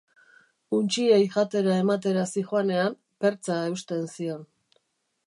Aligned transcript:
Untxiei 0.77 1.27
jatera 1.35 1.75
ematera 1.83 2.25
zihoanean, 2.37 2.97
pertza 3.27 3.59
eusten 3.69 4.11
zion. 4.15 4.45